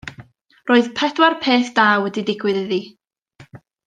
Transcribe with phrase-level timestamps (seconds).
[0.69, 2.81] Roedd pedwar peth da wedi digwydd iddi.